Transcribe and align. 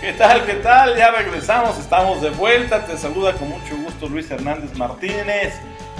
¿Qué 0.00 0.14
tal? 0.14 0.46
¿Qué 0.46 0.54
tal? 0.54 0.96
Ya 0.96 1.10
regresamos, 1.10 1.78
estamos 1.78 2.22
de 2.22 2.30
vuelta. 2.30 2.86
Te 2.86 2.96
saluda 2.96 3.34
con 3.34 3.50
mucho 3.50 3.76
gusto 3.76 4.08
Luis 4.08 4.30
Hernández 4.30 4.74
Martínez. 4.74 5.52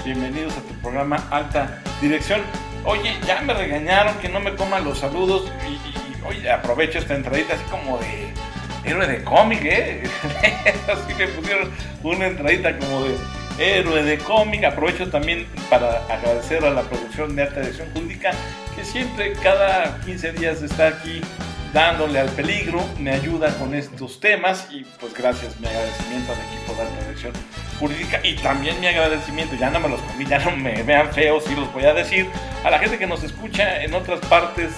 Bienvenidos 0.03 0.57
a 0.57 0.61
tu 0.61 0.73
programa 0.81 1.23
Alta 1.29 1.79
Dirección. 2.01 2.41
Oye, 2.83 3.15
ya 3.27 3.41
me 3.41 3.53
regañaron 3.53 4.15
que 4.15 4.27
no 4.27 4.39
me 4.39 4.55
coman 4.55 4.85
los 4.85 4.97
saludos 4.97 5.51
y, 5.69 6.25
oye, 6.25 6.49
aprovecho 6.49 6.97
esta 6.97 7.13
entradita 7.13 7.53
así 7.53 7.63
como 7.65 7.99
de 7.99 8.33
héroe 8.89 9.05
de 9.05 9.23
cómic, 9.23 9.59
¿eh? 9.65 10.01
así 10.91 11.13
me 11.13 11.27
pusieron 11.27 11.69
una 12.01 12.25
entradita 12.25 12.75
como 12.79 13.03
de 13.03 13.17
héroe 13.59 14.01
de 14.01 14.17
cómic. 14.17 14.63
Aprovecho 14.63 15.11
también 15.11 15.45
para 15.69 16.03
agradecer 16.09 16.65
a 16.65 16.71
la 16.71 16.81
producción 16.81 17.35
de 17.35 17.43
Alta 17.43 17.59
Dirección 17.59 17.87
Jurídica 17.93 18.31
que 18.75 18.83
siempre, 18.83 19.33
cada 19.43 19.99
15 20.05 20.31
días 20.31 20.63
está 20.63 20.87
aquí 20.87 21.21
dándole 21.73 22.19
al 22.19 22.29
peligro, 22.29 22.83
me 22.99 23.11
ayuda 23.11 23.57
con 23.57 23.73
estos 23.73 24.19
temas 24.19 24.67
y 24.71 24.83
pues 24.99 25.13
gracias, 25.13 25.59
mi 25.59 25.67
agradecimiento 25.67 26.33
al 26.33 26.39
equipo 26.39 26.75
de 26.75 27.01
Dirección 27.01 27.33
Jurídica 27.79 28.19
y 28.23 28.35
también 28.35 28.79
mi 28.79 28.87
agradecimiento, 28.87 29.55
ya 29.55 29.69
no 29.69 29.79
me 29.79 29.87
los 29.87 30.01
comí, 30.01 30.25
ya 30.25 30.39
no 30.39 30.51
me 30.51 30.83
vean 30.83 31.11
feos 31.13 31.45
y 31.49 31.55
los 31.55 31.71
voy 31.73 31.85
a 31.85 31.93
decir, 31.93 32.27
a 32.63 32.69
la 32.69 32.79
gente 32.79 32.97
que 32.97 33.07
nos 33.07 33.23
escucha 33.23 33.83
en 33.83 33.93
otras 33.93 34.19
partes 34.21 34.71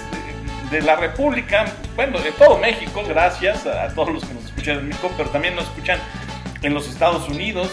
de, 0.69 0.81
la 0.81 0.95
República, 0.95 1.65
bueno, 1.95 2.19
de 2.19 2.31
todo 2.31 2.57
México, 2.57 3.03
gracias 3.07 3.67
a, 3.67 3.93
todos 3.93 4.11
los 4.11 4.25
que 4.25 4.33
nos 4.33 4.45
escuchan 4.45 4.79
en 4.79 4.87
México, 4.87 5.11
pero 5.15 5.29
también 5.29 5.55
nos 5.55 5.65
escuchan 5.65 5.99
en 6.63 6.73
los 6.73 6.87
Estados 6.87 7.29
Unidos, 7.29 7.69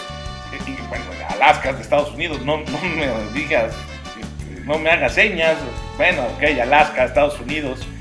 y 0.67 0.73
bueno, 0.89 1.05
Alaska 1.31 1.73
de 1.73 1.81
Estados 1.81 2.13
Unidos, 2.13 2.45
no, 2.45 2.59
no 2.59 2.79
me 2.83 3.09
digas, 3.33 3.75
no 4.65 4.79
me 4.79 4.91
hagas 4.91 5.15
señas, 5.15 5.57
bueno, 5.97 6.23
ok, 6.37 6.61
Alaska, 6.61 7.05
Estados 7.05 7.41
Unidos, 7.41 7.81
este, 7.81 8.00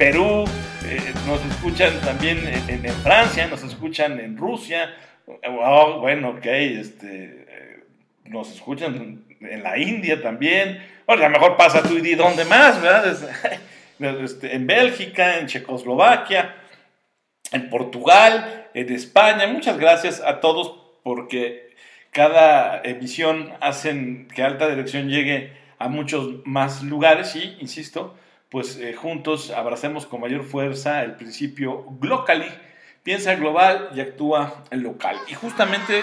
Perú, 0.00 0.46
eh, 0.86 1.12
nos 1.26 1.44
escuchan 1.44 2.00
también 2.00 2.38
en, 2.68 2.90
Francia, 3.02 3.46
nos 3.48 3.62
escuchan 3.62 4.18
en 4.18 4.34
Rusia, 4.34 4.96
bueno, 6.00 6.30
ok, 6.30 6.46
este, 6.46 7.44
eh, 7.46 7.84
nos 8.24 8.50
escuchan 8.50 9.26
en 9.42 9.62
la 9.62 9.76
India 9.76 10.22
también, 10.22 10.82
a 11.06 11.16
lo 11.16 11.28
mejor 11.28 11.58
pasa 11.58 11.82
tú 11.82 11.98
y 11.98 12.14
dónde 12.14 12.46
más, 12.46 12.80
¿verdad? 12.80 13.14
Este, 14.24 14.54
en 14.54 14.66
Bélgica, 14.66 15.38
en 15.38 15.46
Checoslovaquia, 15.46 16.54
en 17.52 17.68
Portugal, 17.68 18.70
en 18.72 18.90
España. 18.94 19.46
Muchas 19.48 19.76
gracias 19.76 20.22
a 20.22 20.40
todos 20.40 20.80
porque 21.02 21.74
cada 22.10 22.80
emisión 22.82 23.52
hacen 23.60 24.28
que 24.34 24.42
Alta 24.42 24.70
Dirección 24.70 25.10
llegue 25.10 25.52
a 25.78 25.88
muchos 25.88 26.46
más 26.46 26.82
lugares 26.82 27.36
y, 27.36 27.58
insisto, 27.60 28.16
pues 28.50 28.76
eh, 28.78 28.94
juntos 28.94 29.50
abracemos 29.50 30.06
con 30.06 30.20
mayor 30.20 30.44
fuerza 30.44 31.02
el 31.02 31.14
principio 31.14 31.84
Glocally. 32.00 32.50
Piensa 33.02 33.34
global 33.36 33.90
y 33.94 34.00
actúa 34.00 34.64
local. 34.72 35.16
Y 35.28 35.34
justamente 35.34 36.02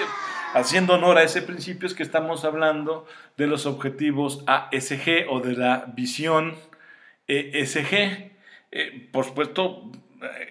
haciendo 0.53 0.93
honor 0.93 1.17
a 1.17 1.23
ese 1.23 1.41
principio 1.41 1.87
es 1.87 1.93
que 1.93 2.03
estamos 2.03 2.45
hablando 2.45 3.05
de 3.35 3.47
los 3.47 3.65
objetivos 3.65 4.43
ASG 4.47 5.27
o 5.29 5.41
de 5.41 5.53
la 5.53 5.85
visión 5.95 6.55
ESG. 7.27 8.31
Eh, 8.71 9.09
por 9.11 9.25
supuesto, 9.25 9.91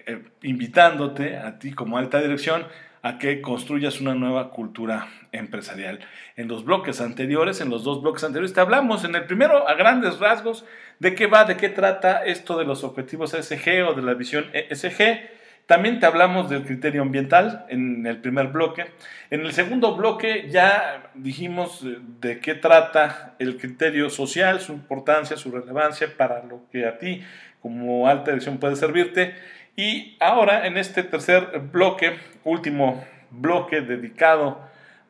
eh, 0.05 0.23
invitándote 0.43 1.35
a 1.35 1.59
ti 1.59 1.73
como 1.73 1.97
alta 1.97 2.21
dirección 2.21 2.65
a 3.07 3.17
que 3.19 3.41
construyas 3.41 4.01
una 4.01 4.15
nueva 4.15 4.49
cultura 4.49 5.07
empresarial. 5.31 5.99
En 6.35 6.49
los 6.49 6.65
bloques 6.65 6.99
anteriores, 6.99 7.61
en 7.61 7.69
los 7.69 7.85
dos 7.85 8.01
bloques 8.01 8.25
anteriores, 8.25 8.51
te 8.51 8.59
hablamos 8.59 9.05
en 9.05 9.15
el 9.15 9.23
primero 9.23 9.69
a 9.69 9.75
grandes 9.75 10.19
rasgos 10.19 10.65
de 10.99 11.15
qué 11.15 11.25
va, 11.27 11.45
de 11.45 11.55
qué 11.55 11.69
trata 11.69 12.25
esto 12.25 12.57
de 12.57 12.65
los 12.65 12.83
objetivos 12.83 13.33
ESG 13.33 13.87
o 13.87 13.93
de 13.93 14.01
la 14.01 14.13
visión 14.13 14.47
ESG. 14.51 15.21
También 15.67 16.01
te 16.01 16.05
hablamos 16.05 16.49
del 16.49 16.63
criterio 16.63 17.01
ambiental 17.01 17.65
en 17.69 18.05
el 18.05 18.17
primer 18.17 18.47
bloque. 18.47 18.87
En 19.29 19.39
el 19.41 19.53
segundo 19.53 19.95
bloque 19.95 20.49
ya 20.49 21.09
dijimos 21.13 21.83
eh, 21.85 21.99
de 22.19 22.41
qué 22.41 22.55
trata 22.55 23.35
el 23.39 23.55
criterio 23.55 24.09
social, 24.09 24.59
su 24.59 24.73
importancia, 24.73 25.37
su 25.37 25.49
relevancia 25.49 26.09
para 26.17 26.43
lo 26.43 26.63
que 26.71 26.85
a 26.85 26.97
ti 26.97 27.21
como 27.61 28.07
alta 28.07 28.31
dirección 28.31 28.57
puede 28.57 28.75
servirte. 28.75 29.33
Y 29.79 30.17
ahora 30.19 30.65
en 30.65 30.75
este 30.75 31.03
tercer 31.03 31.59
bloque, 31.71 32.17
último 32.43 33.05
bloque 33.29 33.81
dedicado 33.81 34.59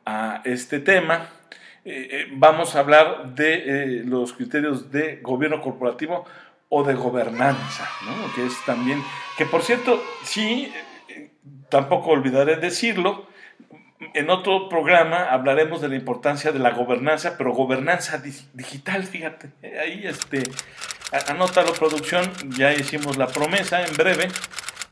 a 0.04 0.42
este 0.44 0.78
tema, 0.78 1.30
eh, 1.86 2.08
eh, 2.10 2.26
vamos 2.32 2.76
a 2.76 2.80
hablar 2.80 3.34
de 3.34 3.54
eh, 3.54 4.02
los 4.04 4.34
criterios 4.34 4.92
de 4.92 5.20
gobierno 5.22 5.62
corporativo 5.62 6.26
o 6.68 6.84
de 6.84 6.92
gobernanza, 6.92 7.88
¿no? 8.04 8.34
que 8.34 8.44
es 8.44 8.62
también, 8.66 9.02
que 9.38 9.46
por 9.46 9.62
cierto, 9.62 10.02
sí, 10.22 10.70
tampoco 11.70 12.10
olvidaré 12.10 12.56
decirlo, 12.56 13.26
en 14.12 14.28
otro 14.28 14.68
programa 14.68 15.30
hablaremos 15.30 15.80
de 15.80 15.88
la 15.88 15.96
importancia 15.96 16.52
de 16.52 16.58
la 16.58 16.72
gobernanza, 16.72 17.36
pero 17.38 17.54
gobernanza 17.54 18.22
digital, 18.52 19.04
fíjate, 19.04 19.50
ahí 19.80 20.02
este, 20.04 20.42
anótalo 21.28 21.72
producción, 21.72 22.30
ya 22.56 22.72
hicimos 22.72 23.16
la 23.16 23.28
promesa 23.28 23.84
en 23.84 23.96
breve, 23.96 24.28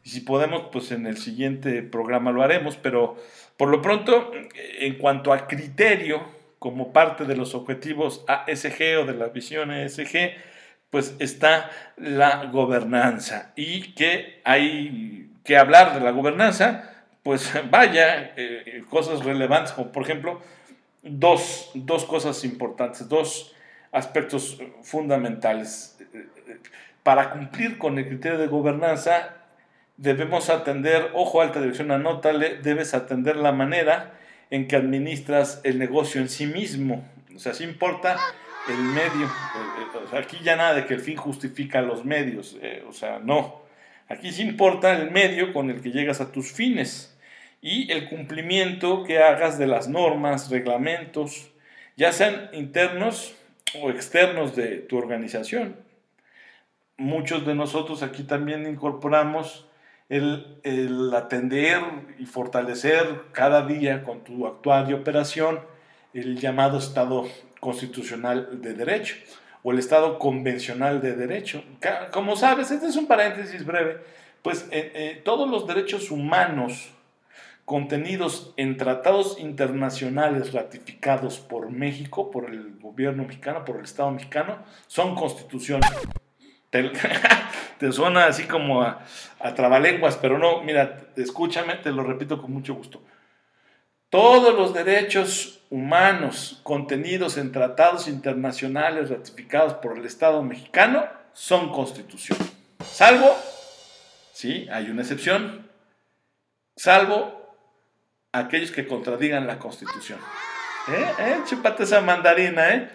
y 0.05 0.11
si 0.11 0.21
podemos, 0.21 0.69
pues 0.73 0.93
en 0.93 1.07
el 1.07 1.19
siguiente 1.19 1.83
programa 1.83 2.31
lo 2.33 2.43
haremos, 2.43 2.77
pero 2.77 3.17
por 3.57 3.69
lo 3.69 3.83
pronto, 3.83 4.31
en 4.79 4.99
cuanto 4.99 5.33
a 5.33 5.47
criterio, 5.47 6.23
como 6.59 6.93
parte 6.93 7.25
de 7.25 7.37
los 7.37 7.55
objetivos 7.55 8.25
ASG 8.27 9.01
o 9.01 9.05
de 9.05 9.15
la 9.15 9.29
visión 9.29 9.71
ESG, 9.71 10.33
pues 10.91 11.15
está 11.19 11.71
la 11.97 12.47
gobernanza 12.47 13.53
y 13.57 13.93
que 13.95 14.41
hay 14.45 15.31
que 15.45 15.57
hablar 15.57 15.95
de 15.95 16.01
la 16.01 16.11
gobernanza, 16.11 17.05
pues 17.23 17.53
vaya, 17.71 18.33
eh, 18.37 18.83
cosas 18.89 19.25
relevantes, 19.25 19.73
como 19.73 19.93
por 19.93 20.03
ejemplo, 20.03 20.41
dos, 21.03 21.71
dos 21.75 22.05
cosas 22.05 22.45
importantes, 22.45 23.09
dos 23.09 23.55
aspectos 23.93 24.59
fundamentales. 24.83 25.96
Para 27.07 27.31
cumplir 27.31 27.79
con 27.79 28.01
el 28.01 28.09
criterio 28.09 28.37
de 28.37 28.49
gobernanza, 28.49 29.37
debemos 29.97 30.51
atender, 30.51 31.13
ojo, 31.15 31.41
alta 31.41 31.61
dirección, 31.61 31.93
anótale, 31.93 32.57
debes 32.57 32.95
atender 32.95 33.37
la 33.37 33.53
manera 33.53 34.19
en 34.51 34.67
que 34.67 34.75
administras 34.75 35.61
el 35.63 35.79
negocio 35.79 36.21
en 36.21 36.29
sí 36.29 36.47
mismo. 36.47 37.09
O 37.33 37.39
sea, 37.39 37.55
sí 37.55 37.63
importa 37.63 38.17
el 38.69 38.79
medio. 38.79 39.25
Eh, 39.25 40.11
eh, 40.13 40.19
aquí 40.19 40.39
ya 40.43 40.57
nada 40.57 40.75
de 40.75 40.85
que 40.85 40.95
el 40.95 41.01
fin 41.01 41.17
justifica 41.17 41.81
los 41.81 42.05
medios. 42.05 42.59
Eh, 42.61 42.83
o 42.89 42.93
sea, 42.93 43.21
no. 43.21 43.63
Aquí 44.09 44.33
sí 44.33 44.43
importa 44.43 44.93
el 44.93 45.13
medio 45.13 45.53
con 45.53 45.71
el 45.71 45.83
que 45.83 45.93
llegas 45.93 46.21
a 46.21 46.33
tus 46.33 46.51
fines 46.51 47.17
y 47.63 47.89
el 47.93 48.09
cumplimiento 48.09 49.05
que 49.05 49.21
hagas 49.21 49.61
de 49.61 49.69
las 49.69 49.87
normas, 49.87 50.51
reglamentos, 50.51 51.53
ya 51.95 52.11
sean 52.11 52.51
internos 52.53 53.37
o 53.81 53.91
externos 53.91 54.57
de 54.57 54.79
tu 54.79 54.99
organización. 54.99 55.86
Muchos 56.99 57.45
de 57.45 57.55
nosotros 57.55 58.03
aquí 58.03 58.23
también 58.23 58.67
incorporamos 58.67 59.67
el, 60.09 61.13
atender 61.15 61.83
y 62.19 62.27
fortalecer 62.27 63.25
cada 63.33 63.67
día 63.67 64.03
con 64.03 64.25
tu 64.25 64.47
actual 64.47 64.91
y 64.91 64.95
operación 64.95 65.61
el 66.15 66.39
llamado 66.39 66.79
Estado 66.79 67.27
constitucional 67.61 68.63
de 68.63 68.73
derecho 68.73 69.17
o 69.63 69.73
el 69.73 69.79
Estado 69.79 70.19
convencional 70.19 71.03
de 71.03 71.15
derecho. 71.15 71.63
Como 72.13 72.35
sabes, 72.35 72.71
este 72.71 72.87
es 72.87 72.97
un 72.97 73.07
paréntesis 73.07 73.67
breve, 73.67 73.99
pues 74.41 74.67
eh, 74.71 74.93
eh, 74.95 75.23
todos 75.23 75.51
los 75.51 75.67
derechos 75.67 76.11
humanos 76.11 76.93
contenidos 77.67 78.55
en 78.57 78.77
tratados 78.77 79.39
internacionales 79.41 80.53
ratificados 80.53 81.41
por 81.41 81.71
México, 81.71 82.31
por 82.31 82.49
el 82.49 82.79
gobierno 82.79 83.25
mexicano, 83.25 83.65
por 83.65 83.77
el 83.77 83.85
Estado 83.85 84.13
mexicano, 84.13 84.61
son 84.87 85.17
constitución. 85.17 85.81
te 87.79 87.93
suena 87.93 88.27
así 88.27 88.45
como 88.45 88.83
a, 88.83 89.05
trabalenguas, 89.55 90.17
pero 90.17 90.39
no, 90.39 90.63
mira, 90.63 90.99
escúchame, 91.17 91.75
te 91.77 91.91
lo 91.91 92.03
repito 92.03 92.41
con 92.41 92.53
mucho 92.53 92.75
gusto. 92.75 93.03
Todos 94.11 94.55
los 94.55 94.73
derechos 94.73 95.61
humanos 95.71 96.61
contenidos 96.63 97.37
en 97.37 97.53
tratados 97.53 98.09
internacionales 98.09 99.11
ratificados 99.11 99.75
por 99.75 99.99
el 99.99 100.07
Estado 100.07 100.43
mexicano 100.43 101.05
son 101.33 101.71
constitución. 101.71 102.39
Salvo, 102.85 103.37
sí, 104.33 104.67
hay 104.71 104.91
una 104.91 105.03
excepción, 105.03 105.69
salvo 106.77 107.55
aquellos 108.33 108.71
que 108.71 108.87
contradigan 108.87 109.47
la 109.47 109.59
constitución. 109.59 110.19
¿Eh? 110.89 111.13
¿Eh? 111.19 111.37
Chúpate 111.49 111.83
esa 111.83 112.01
mandarina, 112.01 112.71
¿eh? 112.71 112.91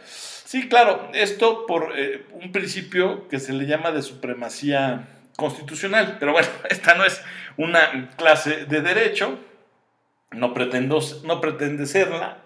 Sí, 0.51 0.68
claro, 0.68 1.07
esto 1.13 1.65
por 1.65 1.94
eh, 1.98 2.25
un 2.33 2.51
principio 2.51 3.30
que 3.30 3.39
se 3.39 3.53
le 3.53 3.68
llama 3.68 3.94
de 3.94 4.01
supremacía 4.01 5.07
constitucional, 5.38 6.18
pero 6.19 6.33
bueno, 6.33 6.50
esta 6.69 6.94
no 6.94 7.06
es 7.06 7.21
una 7.56 8.09
clase 8.18 8.65
de 8.65 8.81
derecho, 8.81 9.39
no, 10.31 10.53
pretendo, 10.53 11.00
no 11.24 11.39
pretende 11.39 11.86
serla, 11.86 12.39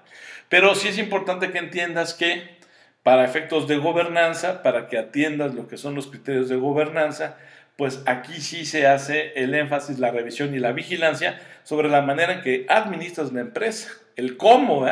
pero 0.49 0.75
sí 0.75 0.89
es 0.89 0.99
importante 0.99 1.51
que 1.51 1.57
entiendas 1.57 2.13
que 2.13 2.59
para 3.01 3.25
efectos 3.25 3.67
de 3.67 3.77
gobernanza, 3.77 4.61
para 4.61 4.87
que 4.87 4.99
atiendas 4.99 5.55
lo 5.55 5.67
que 5.67 5.77
son 5.77 5.95
los 5.95 6.05
criterios 6.05 6.47
de 6.47 6.57
gobernanza, 6.57 7.37
pues 7.75 8.03
aquí 8.05 8.39
sí 8.39 8.67
se 8.67 8.85
hace 8.85 9.33
el 9.33 9.55
énfasis, 9.55 9.97
la 9.97 10.11
revisión 10.11 10.53
y 10.53 10.59
la 10.59 10.73
vigilancia 10.73 11.41
sobre 11.63 11.89
la 11.89 12.03
manera 12.03 12.33
en 12.33 12.41
que 12.43 12.67
administras 12.69 13.33
la 13.33 13.41
empresa, 13.41 13.89
el 14.15 14.37
cómo, 14.37 14.85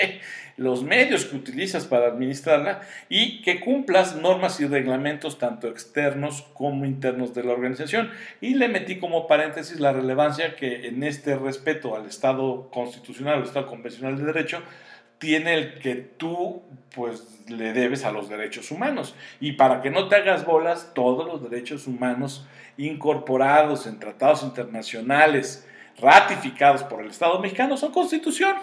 los 0.56 0.82
medios 0.82 1.26
que 1.26 1.36
utilizas 1.36 1.86
para 1.86 2.06
administrarla 2.06 2.80
y 3.08 3.42
que 3.42 3.60
cumplas 3.60 4.16
normas 4.16 4.60
y 4.60 4.66
reglamentos 4.66 5.38
tanto 5.38 5.68
externos 5.68 6.42
como 6.54 6.84
internos 6.84 7.34
de 7.34 7.44
la 7.44 7.52
organización. 7.52 8.10
Y 8.40 8.54
le 8.54 8.68
metí 8.68 8.98
como 8.98 9.26
paréntesis 9.26 9.80
la 9.80 9.92
relevancia 9.92 10.56
que 10.56 10.88
en 10.88 11.02
este 11.02 11.36
respeto 11.36 11.94
al 11.94 12.06
Estado 12.06 12.70
constitucional, 12.70 13.38
al 13.38 13.44
Estado 13.44 13.66
convencional 13.66 14.16
de 14.16 14.24
derecho, 14.24 14.62
tiene 15.18 15.54
el 15.54 15.78
que 15.78 15.94
tú 15.94 16.62
pues 16.94 17.48
le 17.48 17.72
debes 17.72 18.04
a 18.04 18.12
los 18.12 18.28
derechos 18.28 18.70
humanos. 18.70 19.14
Y 19.40 19.52
para 19.52 19.82
que 19.82 19.90
no 19.90 20.08
te 20.08 20.16
hagas 20.16 20.44
bolas, 20.44 20.92
todos 20.94 21.26
los 21.26 21.48
derechos 21.48 21.86
humanos 21.86 22.46
incorporados 22.78 23.86
en 23.86 23.98
tratados 23.98 24.42
internacionales 24.42 25.66
ratificados 25.98 26.82
por 26.84 27.00
el 27.00 27.10
Estado 27.10 27.38
mexicano 27.38 27.76
son 27.76 27.92
constitución, 27.92 28.54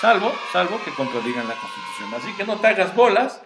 salvo, 0.00 0.32
salvo 0.52 0.80
que 0.84 0.90
contradigan 0.92 1.48
la 1.48 1.54
constitución. 1.54 2.14
Así 2.14 2.32
que 2.36 2.44
no 2.44 2.60
te 2.60 2.68
hagas 2.68 2.94
bolas 2.94 3.42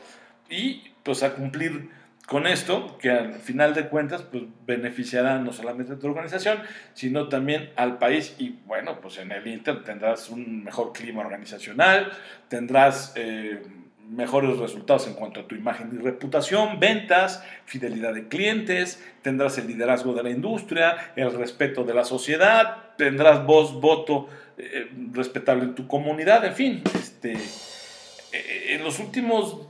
y 0.49 0.93
pues 1.03 1.23
a 1.23 1.35
cumplir 1.35 1.91
con 2.27 2.47
esto, 2.47 2.97
que 2.99 3.11
al 3.11 3.35
final 3.35 3.75
de 3.75 3.89
cuentas 3.89 4.23
pues, 4.23 4.45
beneficiará 4.67 5.39
no 5.39 5.53
solamente 5.53 5.93
a 5.93 5.99
tu 5.99 6.07
organización, 6.07 6.59
sino 6.95 7.29
también 7.29 7.71
al 7.77 7.99
país. 7.99 8.35
Y 8.39 8.61
bueno, 8.65 9.01
pues 9.01 9.19
en 9.19 9.31
el 9.31 9.47
Inter 9.47 9.85
tendrás 9.85 10.31
un 10.31 10.65
mejor 10.65 10.93
clima 10.93 11.21
organizacional, 11.21 12.13
tendrás 12.49 13.13
eh, 13.17 13.63
mejores 14.09 14.59
resultados 14.59 15.07
en 15.07 15.15
cuanto 15.15 15.41
a 15.41 15.49
tu 15.49 15.55
imagen 15.55 15.91
y 15.93 16.03
reputación, 16.03 16.79
ventas, 16.79 17.43
fidelidad 17.65 18.15
de 18.15 18.29
clientes, 18.29 19.03
tendrás 19.23 19.59
el 19.59 19.67
liderazgo 19.67 20.13
de 20.15 20.23
la 20.23 20.31
industria, 20.31 21.13
el 21.17 21.33
respeto 21.33 21.85
de 21.85 21.95
la 21.95 22.05
sociedad, 22.05 22.95
tendrás 22.97 23.45
voz, 23.47 23.81
voto 23.81 24.29
eh, 24.59 24.91
respetable 25.13 25.65
en 25.65 25.75
tu 25.75 25.87
comunidad, 25.87 26.45
en 26.45 26.55
fin. 26.55 26.83
Este, 26.95 27.33
eh, 27.33 28.75
en 28.75 28.85
los 28.85 28.99
últimos 29.01 29.69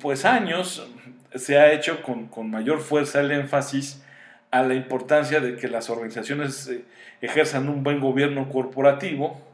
pues, 0.00 0.24
años 0.24 0.86
se 1.34 1.58
ha 1.58 1.72
hecho 1.72 2.02
con, 2.02 2.50
mayor 2.50 2.80
fuerza 2.80 3.20
el 3.20 3.30
énfasis 3.30 4.02
a 4.50 4.62
la 4.62 4.74
importancia 4.74 5.40
de 5.40 5.56
que 5.56 5.68
las 5.68 5.90
organizaciones 5.90 6.68
eh, 6.68 6.84
ejerzan 7.20 7.68
un 7.68 7.82
buen 7.82 8.00
gobierno 8.00 8.48
corporativo 8.48 9.47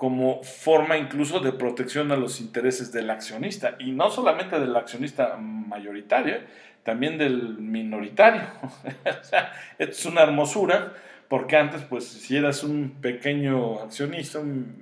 como 0.00 0.42
forma 0.42 0.96
incluso 0.96 1.40
de 1.40 1.52
protección 1.52 2.10
a 2.10 2.16
los 2.16 2.40
intereses 2.40 2.90
del 2.90 3.10
accionista, 3.10 3.76
y 3.78 3.90
no 3.90 4.10
solamente 4.10 4.58
del 4.58 4.74
accionista 4.74 5.36
mayoritario, 5.36 6.38
también 6.82 7.18
del 7.18 7.58
minoritario. 7.58 8.40
o 9.20 9.22
sea, 9.22 9.52
esto 9.78 9.92
es 9.92 10.06
una 10.06 10.22
hermosura, 10.22 10.94
porque 11.28 11.58
antes, 11.58 11.82
pues, 11.82 12.08
si 12.08 12.34
eras 12.34 12.64
un 12.64 12.92
pequeño 13.02 13.80
accionista, 13.80 14.38
un 14.38 14.74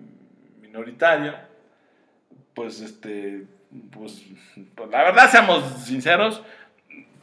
minoritario, 0.62 1.34
pues, 2.54 2.80
este, 2.80 3.44
pues, 3.90 4.24
pues, 4.76 4.88
la 4.88 5.02
verdad, 5.02 5.28
seamos 5.32 5.64
sinceros, 5.84 6.44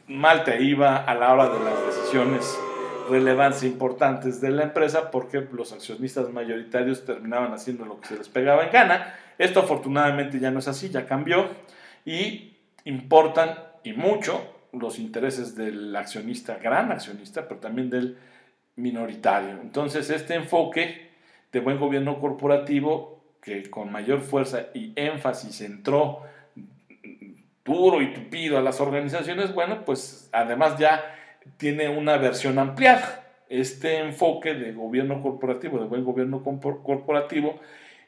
mal 0.06 0.44
te 0.44 0.62
iba 0.62 0.98
a 0.98 1.14
la 1.14 1.32
hora 1.32 1.48
de 1.48 1.64
las 1.64 1.86
decisiones 1.86 2.58
relevantes 3.08 3.62
e 3.62 3.66
importantes 3.66 4.40
de 4.40 4.50
la 4.50 4.64
empresa 4.64 5.10
porque 5.10 5.46
los 5.52 5.72
accionistas 5.72 6.32
mayoritarios 6.32 7.04
terminaban 7.04 7.52
haciendo 7.52 7.84
lo 7.84 8.00
que 8.00 8.08
se 8.08 8.18
les 8.18 8.28
pegaba 8.28 8.64
en 8.64 8.72
gana. 8.72 9.14
Esto 9.38 9.60
afortunadamente 9.60 10.38
ya 10.38 10.50
no 10.50 10.58
es 10.58 10.68
así, 10.68 10.88
ya 10.88 11.06
cambió 11.06 11.48
y 12.04 12.56
importan 12.84 13.58
y 13.84 13.92
mucho 13.92 14.40
los 14.72 14.98
intereses 14.98 15.56
del 15.56 15.94
accionista, 15.94 16.56
gran 16.56 16.92
accionista, 16.92 17.48
pero 17.48 17.60
también 17.60 17.90
del 17.90 18.18
minoritario. 18.76 19.60
Entonces, 19.60 20.10
este 20.10 20.34
enfoque 20.34 21.10
de 21.52 21.60
buen 21.60 21.78
gobierno 21.78 22.20
corporativo 22.20 23.22
que 23.40 23.70
con 23.70 23.90
mayor 23.90 24.20
fuerza 24.20 24.66
y 24.74 24.92
énfasis 24.96 25.60
entró 25.60 26.22
duro 27.64 28.02
y 28.02 28.12
tupido 28.12 28.58
a 28.58 28.62
las 28.62 28.80
organizaciones, 28.80 29.54
bueno, 29.54 29.84
pues 29.84 30.28
además 30.32 30.78
ya 30.78 31.02
tiene 31.56 31.88
una 31.88 32.16
versión 32.16 32.58
ampliada. 32.58 33.24
Este 33.48 33.98
enfoque 33.98 34.54
de 34.54 34.72
gobierno 34.72 35.22
corporativo, 35.22 35.78
de 35.78 35.86
buen 35.86 36.04
gobierno 36.04 36.42
corporativo, 36.42 37.60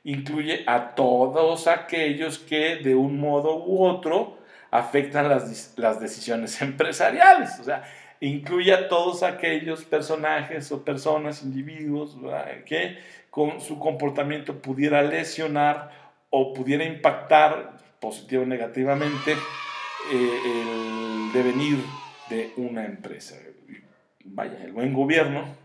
incluye 0.05 0.65
a 0.67 0.95
todos 0.95 1.69
aquellos 1.69 2.39
que 2.39 2.77
de 2.77 2.95
un 2.95 3.21
modo 3.21 3.65
u 3.65 3.85
otro 3.85 4.39
afectan 4.71 5.29
las, 5.29 5.75
las 5.77 6.01
decisiones 6.01 6.61
empresariales. 6.63 7.59
O 7.61 7.65
sea, 7.65 7.85
incluye 8.21 8.73
a 8.73 8.89
todos 8.89 9.23
aquellos 9.23 9.85
personajes 9.85 10.71
o 10.73 10.85
personas, 10.85 11.43
individuos, 11.43 12.17
que 12.67 12.99
con 13.31 13.61
su 13.61 13.79
comportamiento 13.79 14.61
pudiera 14.61 15.03
lesionar 15.03 15.91
o 16.31 16.53
pudiera 16.53 16.85
impactar 16.85 17.77
positivo 18.01 18.43
o 18.43 18.47
negativamente 18.47 19.33
eh, 19.33 20.41
el 20.45 21.33
devenir 21.33 21.79
de 22.29 22.53
una 22.57 22.85
empresa. 22.85 23.37
Vaya, 24.25 24.63
el 24.65 24.73
buen 24.73 24.93
gobierno 24.93 25.57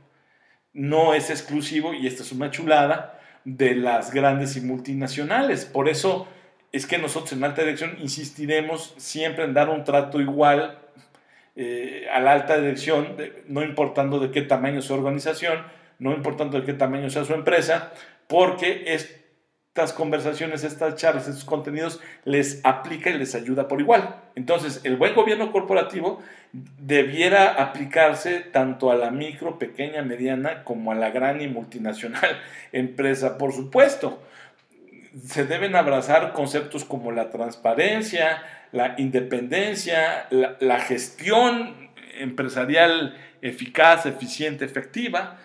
no 0.73 1.13
es 1.13 1.29
exclusivo, 1.29 1.93
y 1.93 2.07
esta 2.07 2.23
es 2.23 2.31
una 2.31 2.51
chulada, 2.51 3.19
de 3.45 3.75
las 3.75 4.13
grandes 4.13 4.55
y 4.55 4.61
multinacionales. 4.61 5.65
Por 5.65 5.89
eso 5.89 6.27
es 6.71 6.87
que 6.87 6.97
nosotros 6.97 7.33
en 7.33 7.43
alta 7.43 7.61
dirección 7.61 7.97
insistiremos 7.99 8.95
siempre 8.97 9.43
en 9.43 9.53
dar 9.53 9.69
un 9.69 9.83
trato 9.83 10.19
igual 10.19 10.79
eh, 11.55 12.07
a 12.11 12.19
la 12.19 12.31
alta 12.31 12.57
dirección, 12.57 13.15
no 13.47 13.63
importando 13.63 14.19
de 14.19 14.31
qué 14.31 14.41
tamaño 14.41 14.81
su 14.81 14.93
organización, 14.93 15.63
no 15.99 16.13
importando 16.13 16.59
de 16.59 16.65
qué 16.65 16.73
tamaño 16.73 17.09
sea 17.09 17.25
su 17.25 17.33
empresa, 17.33 17.93
porque 18.27 18.85
es 18.87 19.22
estas 19.73 19.91
conversaciones, 19.91 20.63
estas 20.63 20.97
charlas, 20.97 21.27
estos 21.27 21.45
contenidos 21.45 21.99
les 22.25 22.61
aplica 22.63 23.09
y 23.09 23.17
les 23.17 23.33
ayuda 23.33 23.67
por 23.67 23.81
igual. 23.81 24.17
Entonces, 24.35 24.81
el 24.83 24.97
buen 24.97 25.15
gobierno 25.15 25.51
corporativo 25.51 26.21
debiera 26.51 27.53
aplicarse 27.53 28.41
tanto 28.41 28.91
a 28.91 28.95
la 28.95 29.09
micro, 29.09 29.57
pequeña, 29.57 30.03
mediana, 30.03 30.63
como 30.63 30.91
a 30.91 30.95
la 30.95 31.09
gran 31.09 31.41
y 31.41 31.47
multinacional 31.47 32.39
empresa, 32.71 33.39
por 33.39 33.51
supuesto. 33.51 34.21
Se 35.25 35.45
deben 35.45 35.75
abrazar 35.75 36.33
conceptos 36.33 36.85
como 36.85 37.11
la 37.11 37.31
transparencia, 37.31 38.43
la 38.71 38.93
independencia, 38.99 40.27
la, 40.29 40.55
la 40.59 40.81
gestión 40.81 41.89
empresarial 42.19 43.17
eficaz, 43.41 44.05
eficiente, 44.05 44.65
efectiva, 44.65 45.39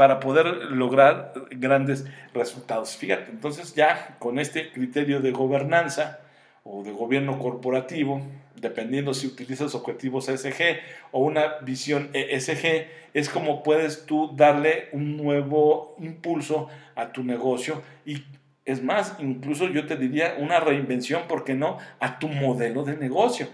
para 0.00 0.18
poder 0.18 0.46
lograr 0.70 1.34
grandes 1.50 2.06
resultados. 2.32 2.96
Fíjate, 2.96 3.32
entonces 3.32 3.74
ya 3.74 4.16
con 4.18 4.38
este 4.38 4.72
criterio 4.72 5.20
de 5.20 5.30
gobernanza 5.30 6.20
o 6.64 6.82
de 6.82 6.90
gobierno 6.90 7.38
corporativo, 7.38 8.22
dependiendo 8.56 9.12
si 9.12 9.26
utilizas 9.26 9.74
objetivos 9.74 10.30
ESG 10.30 10.78
o 11.12 11.20
una 11.20 11.58
visión 11.60 12.08
ESG, 12.14 12.86
es 13.12 13.28
como 13.28 13.62
puedes 13.62 14.06
tú 14.06 14.34
darle 14.34 14.88
un 14.92 15.18
nuevo 15.18 15.96
impulso 15.98 16.70
a 16.94 17.12
tu 17.12 17.22
negocio 17.22 17.82
y 18.06 18.24
es 18.64 18.82
más, 18.82 19.16
incluso 19.18 19.68
yo 19.68 19.84
te 19.84 19.96
diría 19.96 20.36
una 20.38 20.60
reinvención, 20.60 21.28
¿por 21.28 21.44
qué 21.44 21.52
no?, 21.52 21.76
a 21.98 22.18
tu 22.18 22.28
modelo 22.28 22.84
de 22.84 22.96
negocio. 22.96 23.48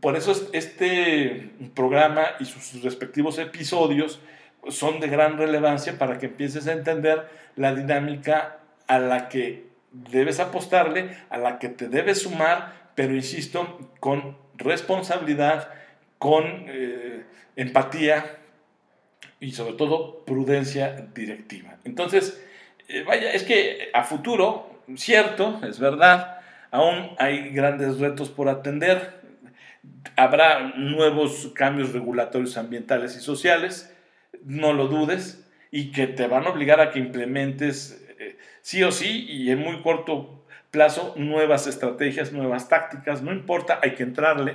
Por 0.00 0.14
eso 0.14 0.50
este 0.52 1.50
programa 1.74 2.26
y 2.38 2.44
sus 2.44 2.80
respectivos 2.84 3.40
episodios 3.40 4.20
son 4.68 5.00
de 5.00 5.08
gran 5.08 5.38
relevancia 5.38 5.98
para 5.98 6.18
que 6.18 6.26
empieces 6.26 6.66
a 6.66 6.72
entender 6.72 7.28
la 7.56 7.74
dinámica 7.74 8.58
a 8.86 8.98
la 8.98 9.28
que 9.28 9.66
debes 9.92 10.40
apostarle, 10.40 11.16
a 11.30 11.38
la 11.38 11.58
que 11.58 11.68
te 11.68 11.88
debes 11.88 12.22
sumar, 12.22 12.90
pero 12.94 13.14
insisto, 13.14 13.90
con 14.00 14.36
responsabilidad, 14.56 15.70
con 16.18 16.44
eh, 16.68 17.24
empatía 17.56 18.38
y 19.40 19.52
sobre 19.52 19.74
todo 19.74 20.24
prudencia 20.24 21.06
directiva. 21.14 21.76
Entonces, 21.84 22.42
eh, 22.88 23.04
vaya, 23.06 23.32
es 23.32 23.44
que 23.44 23.90
a 23.92 24.04
futuro, 24.04 24.80
cierto, 24.96 25.60
es 25.66 25.78
verdad, 25.78 26.40
aún 26.70 27.10
hay 27.18 27.50
grandes 27.50 27.98
retos 27.98 28.30
por 28.30 28.48
atender, 28.48 29.22
habrá 30.16 30.72
nuevos 30.76 31.52
cambios 31.54 31.92
regulatorios 31.92 32.56
ambientales 32.56 33.16
y 33.16 33.20
sociales, 33.20 33.93
no 34.44 34.72
lo 34.72 34.88
dudes, 34.88 35.44
y 35.70 35.90
que 35.90 36.06
te 36.06 36.28
van 36.28 36.46
a 36.46 36.50
obligar 36.50 36.80
a 36.80 36.92
que 36.92 37.00
implementes 37.00 38.00
eh, 38.20 38.38
sí 38.62 38.84
o 38.84 38.92
sí 38.92 39.26
y 39.28 39.50
en 39.50 39.58
muy 39.58 39.82
corto 39.82 40.44
plazo 40.70 41.14
nuevas 41.16 41.66
estrategias, 41.66 42.32
nuevas 42.32 42.68
tácticas, 42.68 43.22
no 43.22 43.32
importa, 43.32 43.80
hay 43.82 43.94
que 43.94 44.04
entrarle. 44.04 44.54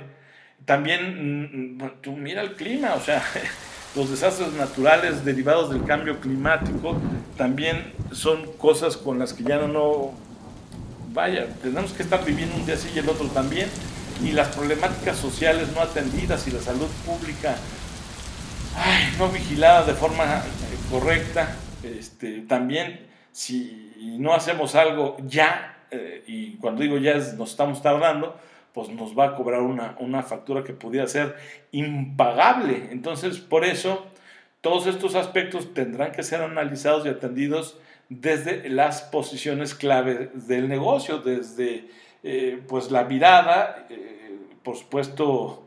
También, 0.64 1.76
mm, 1.76 2.00
tú 2.00 2.12
mira 2.12 2.40
el 2.40 2.54
clima, 2.54 2.94
o 2.94 3.00
sea, 3.00 3.22
los 3.96 4.10
desastres 4.10 4.54
naturales 4.54 5.22
derivados 5.22 5.70
del 5.70 5.84
cambio 5.84 6.20
climático 6.20 6.96
también 7.36 7.92
son 8.12 8.52
cosas 8.54 8.96
con 8.96 9.18
las 9.18 9.34
que 9.34 9.42
ya 9.42 9.58
no, 9.58 9.68
no 9.68 10.14
vaya, 11.12 11.48
tenemos 11.62 11.92
que 11.92 12.02
estar 12.02 12.24
viviendo 12.24 12.56
un 12.56 12.64
día 12.64 12.76
así 12.76 12.88
y 12.94 12.98
el 12.98 13.08
otro 13.10 13.26
también, 13.28 13.68
y 14.24 14.32
las 14.32 14.48
problemáticas 14.56 15.18
sociales 15.18 15.68
no 15.74 15.82
atendidas 15.82 16.46
y 16.48 16.50
la 16.50 16.60
salud 16.60 16.88
pública 17.04 17.56
no 19.18 19.28
vigilada 19.28 19.84
de 19.84 19.94
forma 19.94 20.24
eh, 20.24 20.40
correcta. 20.90 21.56
Este, 21.82 22.40
también 22.42 23.06
si 23.32 24.16
no 24.18 24.34
hacemos 24.34 24.74
algo 24.74 25.16
ya, 25.26 25.84
eh, 25.90 26.24
y 26.26 26.56
cuando 26.56 26.82
digo 26.82 26.98
ya 26.98 27.14
nos 27.14 27.50
estamos 27.50 27.82
tardando, 27.82 28.38
pues 28.72 28.88
nos 28.88 29.18
va 29.18 29.26
a 29.26 29.34
cobrar 29.34 29.62
una, 29.62 29.96
una 29.98 30.22
factura 30.22 30.62
que 30.62 30.72
pudiera 30.72 31.06
ser 31.06 31.36
impagable. 31.72 32.88
Entonces, 32.90 33.38
por 33.38 33.64
eso, 33.64 34.06
todos 34.60 34.86
estos 34.86 35.14
aspectos 35.14 35.74
tendrán 35.74 36.12
que 36.12 36.22
ser 36.22 36.42
analizados 36.42 37.06
y 37.06 37.08
atendidos 37.08 37.78
desde 38.08 38.68
las 38.68 39.02
posiciones 39.02 39.74
clave 39.74 40.30
del 40.34 40.68
negocio, 40.68 41.18
desde 41.18 41.88
eh, 42.22 42.60
pues 42.68 42.90
la 42.90 43.04
mirada, 43.04 43.86
por 44.62 44.76
supuesto, 44.76 45.64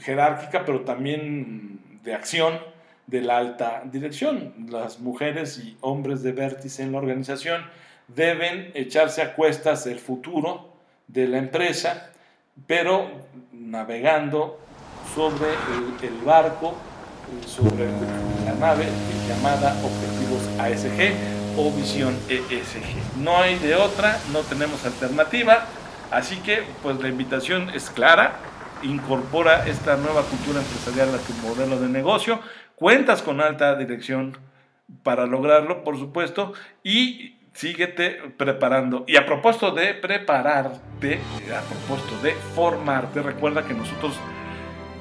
jerárquica, 0.00 0.64
pero 0.64 0.82
también 0.82 1.80
de 2.02 2.14
acción 2.14 2.58
de 3.06 3.22
la 3.22 3.38
alta 3.38 3.82
dirección. 3.84 4.54
Las 4.70 5.00
mujeres 5.00 5.58
y 5.58 5.76
hombres 5.80 6.22
de 6.22 6.32
vértice 6.32 6.82
en 6.82 6.92
la 6.92 6.98
organización 6.98 7.62
deben 8.06 8.70
echarse 8.74 9.22
a 9.22 9.34
cuestas 9.34 9.86
el 9.86 9.98
futuro 9.98 10.72
de 11.06 11.26
la 11.26 11.38
empresa, 11.38 12.10
pero 12.66 13.10
navegando 13.52 14.58
sobre 15.14 15.48
el, 16.06 16.24
barco, 16.24 16.74
sobre 17.46 17.86
la 18.44 18.54
nave 18.54 18.86
llamada 19.26 19.74
Objetivos 19.82 20.48
ASG 20.58 21.58
o 21.58 21.70
Visión 21.72 22.16
ESG. 22.28 23.18
No 23.18 23.38
hay 23.38 23.58
de 23.58 23.74
otra, 23.74 24.18
no 24.32 24.40
tenemos 24.40 24.84
alternativa, 24.84 25.66
así 26.10 26.36
que 26.36 26.62
pues 26.82 27.00
la 27.00 27.08
invitación 27.08 27.70
es 27.70 27.90
clara, 27.90 28.36
incorpora 28.82 29.66
esta 29.66 29.96
nueva 29.96 30.22
cultura 30.22 30.60
empresarial 30.60 31.08
a 31.14 31.18
tu 31.18 31.32
modelo 31.46 31.78
de 31.78 31.88
negocio, 31.88 32.40
cuentas 32.74 33.22
con 33.22 33.40
alta 33.40 33.74
dirección 33.76 34.36
para 35.02 35.26
lograrlo, 35.26 35.84
por 35.84 35.98
supuesto, 35.98 36.52
y 36.82 37.36
síguete 37.52 38.32
preparando. 38.36 39.04
Y 39.06 39.16
a 39.16 39.26
propósito 39.26 39.72
de 39.72 39.94
prepararte, 39.94 41.20
a 41.54 41.60
propósito 41.62 42.22
de 42.22 42.32
formarte, 42.54 43.22
recuerda 43.22 43.64
que 43.64 43.74
nosotros 43.74 44.18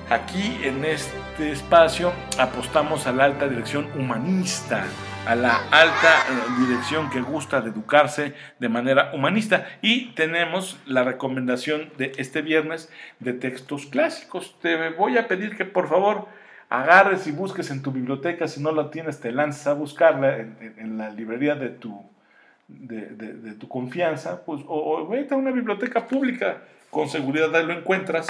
aquí 0.09 0.59
en 0.63 0.83
este 0.85 1.51
espacio 1.51 2.13
apostamos 2.39 3.07
a 3.07 3.11
la 3.11 3.25
alta 3.25 3.47
dirección 3.47 3.87
humanista, 3.95 4.85
a 5.27 5.35
la 5.35 5.55
alta 5.71 6.25
eh, 6.29 6.65
dirección 6.65 7.09
que 7.09 7.21
gusta 7.21 7.61
de 7.61 7.69
educarse 7.69 8.33
de 8.59 8.69
manera 8.69 9.11
humanista. 9.13 9.67
Y 9.81 10.13
tenemos 10.13 10.79
la 10.85 11.03
recomendación 11.03 11.91
de 11.97 12.13
este 12.17 12.41
viernes 12.41 12.89
de 13.19 13.33
textos 13.33 13.85
clásicos. 13.85 14.55
Te 14.61 14.89
voy 14.89 15.17
a 15.17 15.27
pedir 15.27 15.57
que 15.57 15.65
por 15.65 15.89
favor 15.89 16.27
agarres 16.69 17.27
y 17.27 17.31
busques 17.31 17.71
en 17.71 17.81
tu 17.81 17.91
biblioteca, 17.91 18.47
si 18.47 18.61
no 18.61 18.71
la 18.71 18.89
tienes 18.89 19.19
te 19.19 19.31
lanzas 19.31 19.67
a 19.67 19.73
buscarla 19.73 20.37
en 20.37 20.97
la 20.97 21.09
librería 21.09 21.55
de 21.55 21.69
tu 21.69 22.03
de, 22.67 23.53
tu 23.53 23.67
confianza, 23.67 24.43
pues, 24.45 24.61
o, 24.67 25.07
vete 25.07 25.33
a 25.33 25.37
una 25.37 25.51
biblioteca 25.51 26.07
pública, 26.07 26.63
con 26.89 27.09
seguridad 27.09 27.55
ahí 27.55 27.65
lo 27.65 27.73
encuentras. 27.73 28.27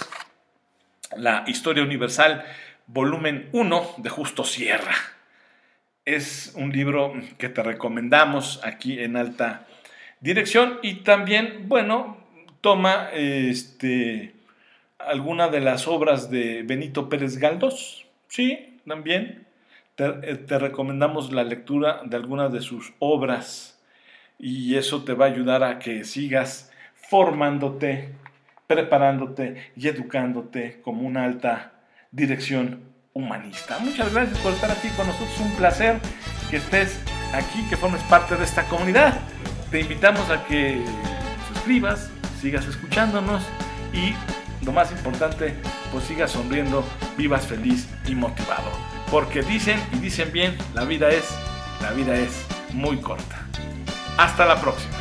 La 1.15 1.43
Historia 1.47 1.83
Universal, 1.83 2.43
volumen 2.85 3.49
1 3.53 3.81
de 3.97 4.09
Justo 4.09 4.43
Sierra. 4.43 4.93
Es 6.07 6.53
un 6.55 6.71
libro 6.71 7.11
que 7.37 7.49
te 7.49 7.61
recomendamos 7.61 8.61
aquí 8.63 8.97
en 8.97 9.17
alta 9.17 9.67
dirección. 10.21 10.79
Y 10.81 11.03
también, 11.03 11.67
bueno, 11.67 12.15
toma 12.61 13.09
este, 13.11 14.33
alguna 14.99 15.49
de 15.49 15.59
las 15.59 15.85
obras 15.85 16.31
de 16.31 16.63
Benito 16.63 17.09
Pérez 17.09 17.37
Galdós, 17.39 18.05
sí, 18.29 18.79
también. 18.87 19.47
Te, 19.95 20.05
eh, 20.05 20.45
recomendamos 20.47 21.33
la 21.33 21.43
lectura 21.43 21.99
de 22.05 22.15
algunas 22.15 22.53
de 22.53 22.61
sus 22.61 22.93
obras. 22.99 23.77
Y 24.39 24.75
eso 24.75 25.03
te 25.03 25.11
va 25.11 25.25
a 25.25 25.29
ayudar 25.29 25.61
a 25.61 25.77
que 25.77 26.05
sigas 26.05 26.71
formándote, 26.95 28.13
preparándote 28.65 29.71
y 29.75 29.89
educándote 29.89 30.79
como 30.83 31.05
una 31.05 31.25
alta 31.25 31.73
dirección 32.11 32.95
humanista. 33.17 33.79
Muchas 33.79 34.13
gracias 34.13 34.37
por 34.39 34.53
estar 34.53 34.69
aquí 34.69 34.89
con 34.89 35.07
nosotros. 35.07 35.37
Un 35.39 35.51
placer 35.53 35.99
que 36.49 36.57
estés 36.57 36.99
aquí, 37.33 37.65
que 37.69 37.75
formes 37.75 38.01
parte 38.03 38.35
de 38.35 38.43
esta 38.43 38.63
comunidad. 38.67 39.19
Te 39.71 39.81
invitamos 39.81 40.29
a 40.29 40.45
que 40.45 40.81
suscribas, 41.51 42.09
sigas 42.39 42.65
escuchándonos 42.65 43.43
y 43.91 44.13
lo 44.63 44.71
más 44.71 44.91
importante, 44.91 45.55
pues 45.91 46.05
sigas 46.05 46.31
sonriendo, 46.31 46.83
vivas 47.17 47.47
feliz 47.47 47.87
y 48.05 48.15
motivado. 48.15 48.69
Porque 49.09 49.41
dicen 49.41 49.81
y 49.93 49.97
dicen 49.97 50.31
bien, 50.31 50.55
la 50.73 50.83
vida 50.83 51.09
es, 51.09 51.25
la 51.81 51.91
vida 51.91 52.15
es 52.15 52.45
muy 52.71 52.97
corta. 52.97 53.47
Hasta 54.17 54.45
la 54.45 54.61
próxima. 54.61 54.96